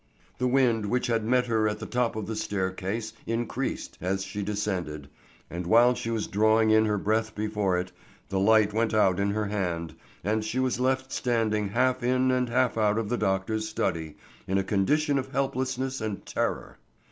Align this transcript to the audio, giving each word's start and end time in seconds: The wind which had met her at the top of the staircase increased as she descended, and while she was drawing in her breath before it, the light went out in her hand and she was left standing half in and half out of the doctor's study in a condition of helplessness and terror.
The 0.39 0.47
wind 0.47 0.87
which 0.87 1.05
had 1.05 1.23
met 1.23 1.45
her 1.45 1.67
at 1.67 1.77
the 1.77 1.85
top 1.85 2.15
of 2.15 2.25
the 2.25 2.35
staircase 2.35 3.13
increased 3.27 3.99
as 4.01 4.23
she 4.23 4.41
descended, 4.41 5.09
and 5.47 5.67
while 5.67 5.93
she 5.93 6.09
was 6.09 6.25
drawing 6.25 6.71
in 6.71 6.85
her 6.85 6.97
breath 6.97 7.35
before 7.35 7.77
it, 7.77 7.91
the 8.29 8.39
light 8.39 8.73
went 8.73 8.95
out 8.95 9.19
in 9.19 9.29
her 9.29 9.45
hand 9.45 9.93
and 10.23 10.43
she 10.43 10.57
was 10.57 10.79
left 10.79 11.11
standing 11.11 11.69
half 11.69 12.01
in 12.01 12.31
and 12.31 12.49
half 12.49 12.79
out 12.79 12.97
of 12.97 13.09
the 13.09 13.15
doctor's 13.17 13.69
study 13.69 14.17
in 14.47 14.57
a 14.57 14.63
condition 14.63 15.19
of 15.19 15.31
helplessness 15.33 16.01
and 16.01 16.25
terror. 16.25 16.79